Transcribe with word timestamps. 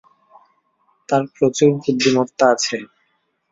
তার 1.09 1.23
প্রচুর 1.35 1.69
বুদ্ধিমত্তা 1.79 2.45
আছে। 2.53 2.77